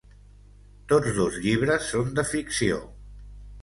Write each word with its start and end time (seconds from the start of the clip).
Tots 0.93 1.13
dos 1.19 1.39
llibres 1.45 1.87
són 1.93 2.13
de 2.19 2.29
ficció. 2.35 2.85